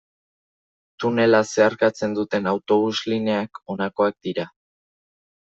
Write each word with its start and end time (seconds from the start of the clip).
Tunela 1.03 1.41
zeharkatzen 1.49 2.17
duten 2.19 2.51
autobus 2.53 2.97
lineak, 3.13 3.63
honakoak 3.75 4.21
dira. 4.31 4.51